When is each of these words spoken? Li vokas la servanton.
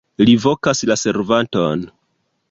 Li 0.27 0.33
vokas 0.45 0.81
la 0.91 0.97
servanton. 1.01 1.83